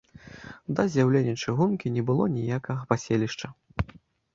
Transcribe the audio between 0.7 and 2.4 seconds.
Да з'яўлення чыгункі не было